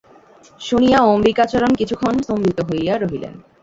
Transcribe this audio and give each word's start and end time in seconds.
শুনিয়া 0.61 0.99
অম্বিকাচরণ 1.05 1.71
কিছুক্ষণ 1.75 2.13
স্তম্ভিত 2.19 2.57
হইয়া 2.69 2.93
রহিলেন। 2.97 3.33